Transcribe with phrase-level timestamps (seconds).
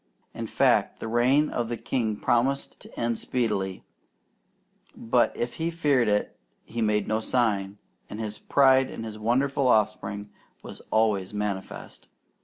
[0.33, 3.83] In fact, the reign of the king promised to end speedily;
[4.95, 7.77] but if he feared it he made no sign,
[8.09, 10.31] and his pride in his wonderful offspring
[10.63, 12.07] was always manifest.